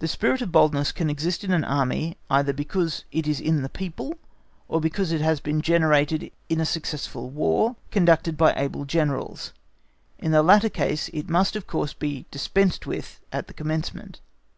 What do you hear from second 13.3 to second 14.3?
at the commencement.